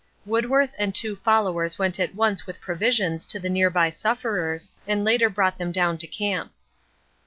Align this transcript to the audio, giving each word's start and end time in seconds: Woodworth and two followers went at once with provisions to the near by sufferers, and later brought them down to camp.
Woodworth 0.25 0.73
and 0.79 0.95
two 0.95 1.15
followers 1.15 1.77
went 1.77 1.99
at 1.99 2.15
once 2.15 2.47
with 2.47 2.59
provisions 2.59 3.23
to 3.27 3.39
the 3.39 3.51
near 3.51 3.69
by 3.69 3.91
sufferers, 3.91 4.71
and 4.87 5.03
later 5.03 5.29
brought 5.29 5.59
them 5.59 5.71
down 5.71 5.99
to 5.99 6.07
camp. 6.07 6.51